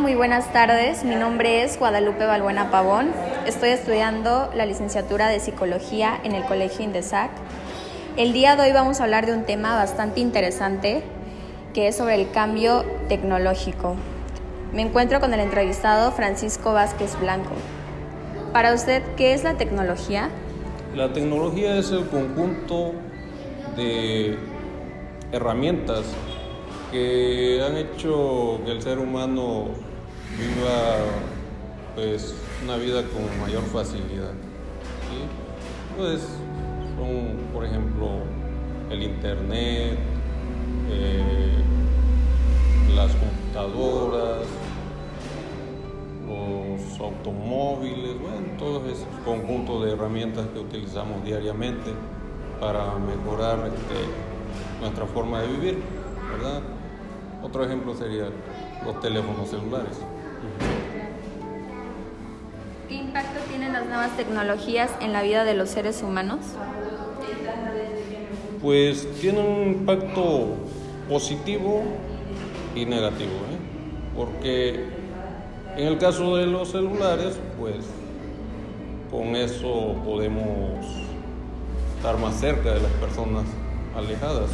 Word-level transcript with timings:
Muy 0.00 0.14
buenas 0.14 0.52
tardes. 0.52 1.04
Mi 1.04 1.14
nombre 1.14 1.62
es 1.62 1.78
Guadalupe 1.78 2.26
Balbuena 2.26 2.70
Pavón. 2.70 3.12
Estoy 3.46 3.70
estudiando 3.70 4.50
la 4.54 4.66
licenciatura 4.66 5.28
de 5.28 5.40
Psicología 5.40 6.20
en 6.22 6.32
el 6.32 6.44
Colegio 6.44 6.84
Indesac. 6.84 7.30
El 8.18 8.34
día 8.34 8.56
de 8.56 8.64
hoy 8.64 8.72
vamos 8.72 9.00
a 9.00 9.04
hablar 9.04 9.24
de 9.24 9.32
un 9.32 9.44
tema 9.44 9.74
bastante 9.74 10.20
interesante 10.20 11.02
que 11.72 11.88
es 11.88 11.96
sobre 11.96 12.16
el 12.16 12.30
cambio 12.30 12.84
tecnológico. 13.08 13.96
Me 14.74 14.82
encuentro 14.82 15.18
con 15.18 15.32
el 15.32 15.40
entrevistado 15.40 16.12
Francisco 16.12 16.74
Vázquez 16.74 17.18
Blanco. 17.18 17.54
Para 18.52 18.74
usted, 18.74 19.02
¿qué 19.16 19.32
es 19.32 19.44
la 19.44 19.54
tecnología? 19.54 20.28
La 20.94 21.12
tecnología 21.14 21.74
es 21.74 21.90
el 21.90 22.06
conjunto 22.08 22.92
de 23.76 24.36
herramientas 25.32 26.04
que 26.96 27.62
han 27.62 27.76
hecho 27.76 28.58
que 28.64 28.72
el 28.72 28.80
ser 28.80 28.98
humano 28.98 29.66
viva 30.38 30.96
pues 31.94 32.34
una 32.64 32.76
vida 32.76 33.02
con 33.02 33.40
mayor 33.40 33.62
facilidad. 33.64 34.32
Pues 35.96 36.22
son, 36.96 37.36
por 37.52 37.64
ejemplo, 37.64 38.08
el 38.90 39.02
internet, 39.02 39.98
eh, 40.90 41.62
las 42.94 43.12
computadoras, 43.14 44.46
los 46.26 47.00
automóviles, 47.00 48.18
bueno, 48.20 48.58
todos 48.58 48.86
esos 48.90 49.08
conjuntos 49.24 49.84
de 49.84 49.92
herramientas 49.92 50.46
que 50.52 50.60
utilizamos 50.60 51.22
diariamente 51.24 51.90
para 52.58 52.94
mejorar 52.98 53.66
este, 53.66 54.80
nuestra 54.80 55.06
forma 55.06 55.42
de 55.42 55.48
vivir, 55.48 55.82
¿verdad? 56.32 56.62
Otro 57.46 57.64
ejemplo 57.64 57.94
sería 57.94 58.24
los 58.84 58.98
teléfonos 58.98 59.48
celulares. 59.48 60.00
¿Qué 62.88 62.94
impacto 62.96 63.38
tienen 63.48 63.72
las 63.72 63.86
nuevas 63.86 64.16
tecnologías 64.16 64.90
en 65.00 65.12
la 65.12 65.22
vida 65.22 65.44
de 65.44 65.54
los 65.54 65.68
seres 65.68 66.02
humanos? 66.02 66.40
Pues 68.60 69.08
tienen 69.20 69.46
un 69.46 69.62
impacto 69.68 70.56
positivo 71.08 71.84
y 72.74 72.84
negativo, 72.84 73.30
¿eh? 73.30 73.58
porque 74.16 74.84
en 75.76 75.86
el 75.86 75.98
caso 75.98 76.34
de 76.38 76.46
los 76.46 76.72
celulares, 76.72 77.38
pues 77.60 77.76
con 79.08 79.36
eso 79.36 79.94
podemos 80.04 80.84
estar 81.96 82.18
más 82.18 82.40
cerca 82.40 82.74
de 82.74 82.80
las 82.80 82.92
personas 82.94 83.44
alejadas, 83.94 84.50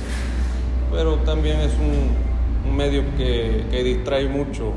pero 0.91 1.17
también 1.21 1.59
es 1.61 1.73
un 1.79 2.32
un 2.65 2.77
medio 2.77 3.03
que, 3.17 3.83
distrae 3.83 4.29
mucho 4.29 4.73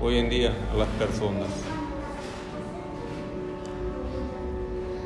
hoy 0.00 0.18
en 0.18 0.28
día 0.28 0.52
a 0.72 0.76
las 0.76 0.88
personas. 0.88 1.48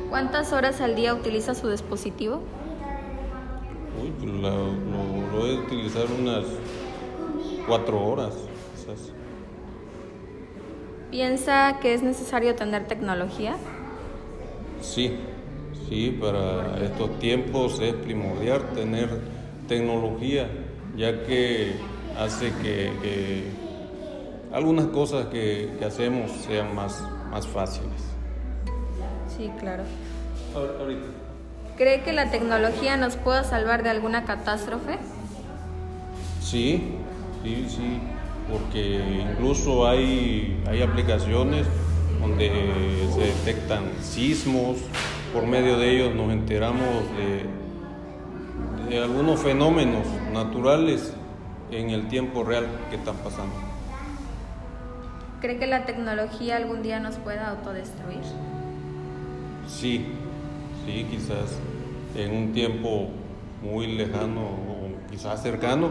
¿Cuántas 0.09 0.53
horas 0.53 0.81
al 0.81 0.95
día 0.95 1.13
utiliza 1.13 1.53
su 1.53 1.69
dispositivo? 1.69 2.41
Uy, 4.01 4.11
pues 4.17 4.33
lo, 4.33 4.73
voy 5.37 5.55
a 5.55 5.59
utilizar 5.59 6.05
unas 6.19 6.45
cuatro 7.67 8.03
horas. 8.03 8.33
¿Piensa 11.11 11.79
que 11.81 11.93
es 11.93 12.03
necesario 12.03 12.55
tener 12.55 12.87
tecnología? 12.87 13.55
Sí, 14.81 15.17
sí, 15.87 16.17
para 16.19 16.83
estos 16.83 17.17
tiempos 17.19 17.79
es 17.79 17.93
primordial 17.93 18.61
tener 18.73 19.09
tecnología, 19.67 20.49
ya 20.95 21.23
que 21.23 21.73
hace 22.19 22.51
que, 22.61 23.43
algunas 24.51 24.87
cosas 24.87 25.27
que, 25.27 25.71
hacemos 25.85 26.31
sean 26.45 26.75
más, 26.75 27.03
más 27.31 27.47
fáciles. 27.47 28.01
Sí, 29.35 29.49
claro. 29.59 29.83
¿Cree 31.77 32.01
que 32.01 32.11
la 32.11 32.29
tecnología 32.29 32.97
nos 32.97 33.15
pueda 33.15 33.43
salvar 33.43 33.83
de 33.83 33.89
alguna 33.89 34.25
catástrofe? 34.25 34.97
Sí, 36.41 36.95
sí, 37.41 37.65
sí, 37.69 37.99
porque 38.51 39.25
incluso 39.31 39.87
hay, 39.87 40.61
hay 40.67 40.81
aplicaciones 40.81 41.65
donde 42.19 42.51
se 43.13 43.21
detectan 43.21 43.91
sismos, 44.01 44.77
por 45.33 45.45
medio 45.45 45.77
de 45.77 45.91
ellos 45.91 46.15
nos 46.15 46.33
enteramos 46.33 47.05
de, 47.17 48.89
de 48.89 49.03
algunos 49.03 49.39
fenómenos 49.39 50.05
naturales 50.33 51.13
en 51.71 51.89
el 51.89 52.07
tiempo 52.07 52.43
real 52.43 52.67
que 52.89 52.95
están 52.95 53.15
pasando. 53.17 53.53
¿Cree 55.41 55.57
que 55.57 55.67
la 55.67 55.85
tecnología 55.85 56.57
algún 56.57 56.81
día 56.81 56.99
nos 56.99 57.15
pueda 57.15 57.49
autodestruir? 57.49 58.21
Sí, 59.67 60.07
sí, 60.85 61.07
quizás 61.09 61.57
en 62.15 62.35
un 62.35 62.53
tiempo 62.53 63.07
muy 63.61 63.87
lejano 63.87 64.41
o 64.41 65.09
quizás 65.09 65.41
cercano 65.41 65.89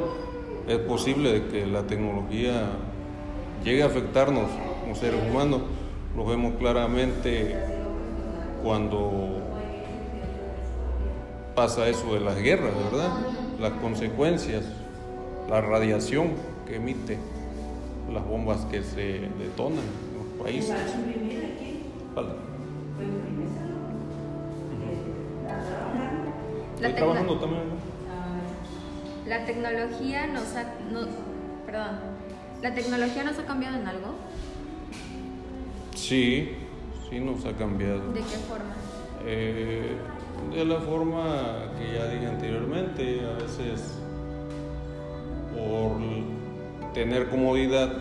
es 0.67 0.79
posible 0.79 1.47
que 1.51 1.67
la 1.67 1.83
tecnología 1.85 2.69
llegue 3.65 3.83
a 3.83 3.87
afectarnos 3.87 4.51
como 4.81 4.95
seres 4.95 5.21
humanos. 5.31 5.63
Lo 6.15 6.27
vemos 6.27 6.55
claramente 6.59 7.57
cuando 8.63 9.39
pasa 11.55 11.89
eso 11.89 12.15
de 12.15 12.21
las 12.21 12.37
guerras, 12.37 12.73
¿verdad? 12.91 13.11
Las 13.59 13.73
consecuencias 13.81 14.65
la 15.49 15.61
radiación 15.61 16.33
que 16.67 16.77
emite 16.77 17.19
las 18.13 18.27
bombas 18.27 18.65
que 18.67 18.83
se 18.83 19.29
detonan 19.39 19.79
en 19.79 20.19
los 20.19 20.45
países. 20.45 20.77
La 26.81 26.95
trabajando 26.95 27.39
también. 27.39 27.63
La 29.27 29.45
tecnología 29.45 30.27
nos 30.27 30.55
ha, 30.57 30.73
perdón, 31.67 31.99
la 32.63 32.75
tecnología 32.75 33.25
nos 33.25 33.39
ha 33.39 33.45
cambiado 33.45 33.79
en 33.79 33.87
algo. 33.87 34.15
Sí, 35.95 36.57
sí 37.11 37.21
nos 37.21 37.45
ha 37.45 37.53
cambiado. 37.53 38.13
¿De 38.13 38.21
qué 38.21 38.37
forma? 38.49 38.75
Eh, 39.27 39.97
de 40.55 40.65
la 40.65 40.81
forma 40.81 41.73
que 41.79 41.95
ya 41.95 42.07
dije 42.09 42.27
anteriormente, 42.27 43.21
a 43.27 43.43
veces 43.43 43.99
por 45.55 45.99
tener 46.95 47.29
comodidad, 47.29 47.93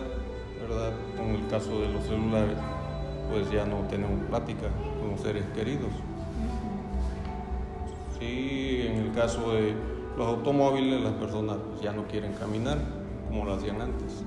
¿verdad? 0.60 0.92
En 1.18 1.34
el 1.34 1.46
caso 1.48 1.80
de 1.80 1.92
los 1.92 2.04
celulares, 2.04 2.56
pues 3.30 3.50
ya 3.50 3.64
no 3.64 3.80
tenemos 3.88 4.20
plática 4.28 4.68
con 5.00 5.10
los 5.10 5.20
seres 5.20 5.44
queridos. 5.54 5.90
Sí, 8.18 8.86
en 8.86 8.96
el 8.98 9.12
caso 9.12 9.52
de 9.52 9.74
los 10.16 10.26
automóviles, 10.26 11.00
las 11.00 11.12
personas 11.14 11.58
pues, 11.70 11.80
ya 11.80 11.92
no 11.92 12.04
quieren 12.06 12.32
caminar 12.34 12.78
como 13.28 13.44
lo 13.44 13.54
hacían 13.54 13.80
antes. 13.80 14.24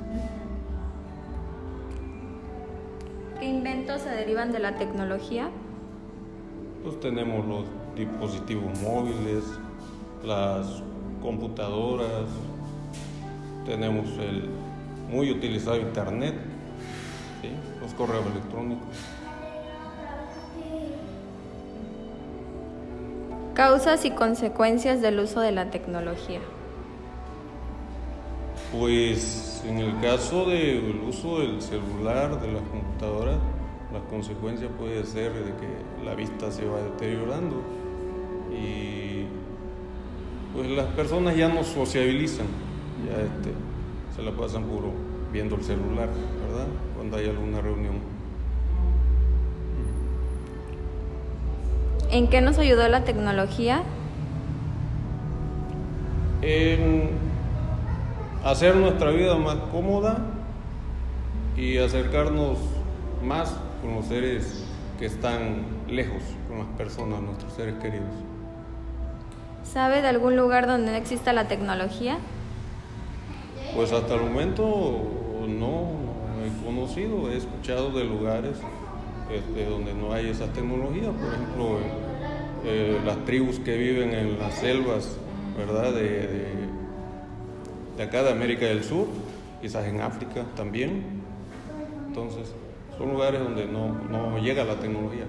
¿Qué 3.39 3.47
inventos 3.47 4.01
se 4.01 4.09
derivan 4.09 4.51
de 4.51 4.59
la 4.59 4.75
tecnología? 4.75 5.49
Pues 6.83 6.99
tenemos 6.99 7.45
los 7.45 7.65
dispositivos 7.95 8.79
móviles, 8.81 9.43
las 10.23 10.83
computadoras, 11.21 12.27
tenemos 13.65 14.07
el 14.19 14.49
muy 15.09 15.31
utilizado 15.31 15.77
Internet, 15.77 16.35
los 17.81 17.93
correos 17.93 18.25
electrónicos. 18.31 18.87
Causas 23.53 24.05
y 24.05 24.11
consecuencias 24.11 25.01
del 25.01 25.19
uso 25.19 25.41
de 25.41 25.51
la 25.51 25.69
tecnología. 25.69 26.39
Pues 28.71 29.61
en 29.67 29.79
el 29.79 29.99
caso 29.99 30.45
del 30.45 31.01
uso 31.07 31.39
del 31.39 31.61
celular, 31.61 32.39
de 32.39 32.53
la 32.53 32.59
computadora, 32.59 33.33
la 33.91 33.99
consecuencia 34.09 34.69
puede 34.69 35.05
ser 35.05 35.33
de 35.33 35.51
que 35.51 36.05
la 36.05 36.15
vista 36.15 36.49
se 36.51 36.65
va 36.65 36.81
deteriorando 36.81 37.61
y 38.49 39.25
pues 40.55 40.69
las 40.69 40.87
personas 40.87 41.35
ya 41.35 41.49
no 41.49 41.63
sociabilizan 41.63 42.47
ya 43.07 43.21
este, 43.21 43.53
se 44.15 44.21
la 44.21 44.31
pasan 44.31 44.63
puro 44.63 44.91
viendo 45.31 45.55
el 45.55 45.63
celular, 45.63 46.09
¿verdad? 46.47 46.67
Cuando 46.95 47.17
hay 47.17 47.29
alguna 47.29 47.61
reunión. 47.61 47.95
¿En 52.11 52.27
qué 52.27 52.41
nos 52.41 52.57
ayudó 52.57 52.87
la 52.89 53.05
tecnología? 53.05 53.83
En 56.41 57.11
hacer 58.43 58.75
nuestra 58.75 59.11
vida 59.11 59.35
más 59.37 59.55
cómoda 59.71 60.17
y 61.55 61.77
acercarnos 61.77 62.57
más 63.23 63.55
con 63.81 63.95
los 63.95 64.05
seres 64.05 64.65
que 64.99 65.05
están 65.05 65.65
lejos, 65.87 66.21
con 66.49 66.59
las 66.59 66.67
personas, 66.77 67.21
nuestros 67.21 67.53
seres 67.53 67.75
queridos. 67.75 68.09
¿Sabe 69.63 70.01
de 70.01 70.07
algún 70.09 70.35
lugar 70.35 70.67
donde 70.67 70.91
no 70.91 70.97
exista 70.97 71.31
la 71.33 71.47
tecnología? 71.47 72.17
Pues 73.75 73.93
hasta 73.93 74.15
el 74.15 74.21
momento 74.21 75.01
no, 75.47 75.87
he 76.43 76.65
conocido, 76.65 77.31
he 77.31 77.37
escuchado 77.37 77.91
de 77.91 78.03
lugares 78.03 78.57
este, 79.31 79.65
donde 79.65 79.93
no 79.93 80.11
hay 80.11 80.29
esa 80.29 80.47
tecnología, 80.47 81.09
por 81.11 81.33
ejemplo, 81.33 81.79
eh, 82.65 82.99
las 83.05 83.23
tribus 83.25 83.59
que 83.59 83.77
viven 83.77 84.13
en 84.13 84.37
las 84.39 84.55
selvas, 84.55 85.17
¿verdad? 85.57 85.93
De, 85.93 86.27
de, 87.97 88.03
acá 88.03 88.23
de 88.23 88.31
América 88.31 88.65
del 88.65 88.83
Sur, 88.83 89.07
quizás 89.61 89.85
en 89.85 90.01
África 90.01 90.45
también. 90.55 91.21
Entonces, 92.07 92.53
son 92.97 93.09
lugares 93.09 93.41
donde 93.41 93.67
no, 93.67 93.93
no 94.09 94.37
llega 94.39 94.65
la 94.65 94.75
tecnología. 94.75 95.25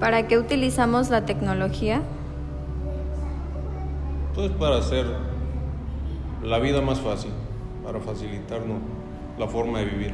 ¿Para 0.00 0.26
qué 0.26 0.38
utilizamos 0.38 1.08
la 1.10 1.24
tecnología? 1.24 2.02
Pues 4.34 4.50
para 4.52 4.78
hacer 4.78 5.06
la 6.42 6.58
vida 6.58 6.80
más 6.80 7.00
fácil, 7.00 7.30
para 7.84 8.00
facilitarnos 8.00 8.78
la 9.38 9.46
forma 9.46 9.78
de 9.78 9.84
vivir. 9.86 10.12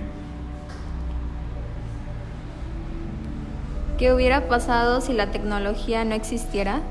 ¿Qué 3.98 4.12
hubiera 4.12 4.48
pasado 4.48 5.00
si 5.00 5.12
la 5.12 5.30
tecnología 5.30 6.04
no 6.04 6.14
existiera? 6.14 6.82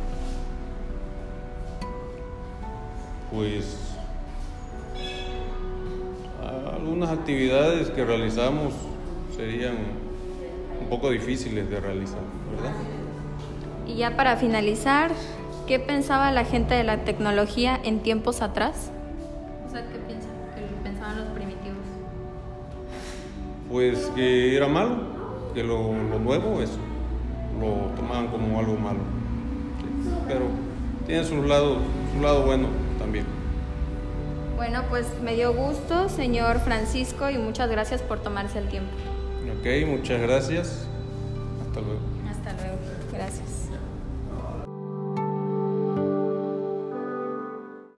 Pues 3.32 3.96
algunas 6.74 7.10
actividades 7.10 7.90
que 7.90 8.04
realizamos 8.04 8.74
serían 9.36 9.76
un 10.82 10.88
poco 10.90 11.10
difíciles 11.12 11.70
de 11.70 11.80
realizar, 11.80 12.20
¿verdad? 12.56 12.74
Y 13.86 13.96
ya 13.96 14.16
para 14.16 14.36
finalizar, 14.36 15.12
¿qué 15.68 15.80
pensaba 15.80 16.32
la 16.32 16.44
gente 16.44 16.74
de 16.74 16.84
la 16.84 17.04
tecnología 17.04 17.80
en 17.84 18.00
tiempos 18.00 18.42
atrás? 18.42 18.92
Sea, 19.78 19.86
¿qué 19.90 20.00
piensan? 20.00 20.32
¿Qué 20.56 20.62
pensaban 20.84 21.18
los 21.20 21.28
primitivos? 21.36 21.86
Pues 23.70 24.12
que 24.16 24.56
era 24.56 24.68
malo, 24.68 25.52
que 25.54 25.64
lo, 25.64 25.94
nuevo 25.94 26.62
es, 26.64 26.72
lo 27.60 27.94
tomaban 27.96 28.28
como 28.28 28.58
algo 28.58 28.76
malo. 28.76 29.02
Pero 30.28 30.46
tiene 31.06 31.24
su 31.24 31.44
lado, 31.44 31.78
su 32.12 32.22
lado 32.24 32.44
bueno 32.44 32.70
también. 32.98 33.26
Bueno, 34.56 34.82
pues 34.90 35.06
me 35.24 35.36
dio 35.36 35.54
gusto, 35.54 36.10
señor 36.10 36.60
Francisco, 36.60 37.30
y 37.30 37.38
muchas 37.38 37.70
gracias 37.70 38.02
por 38.02 38.20
tomarse 38.20 38.58
el 38.58 38.70
tiempo. 38.70 38.90
Ok, 39.60 39.88
muchas 39.88 40.20
gracias. 40.22 40.88
Hasta 41.68 41.82
luego. 41.82 42.00
Hasta 42.32 42.54
luego. 42.54 42.78
Gracias. 43.14 43.67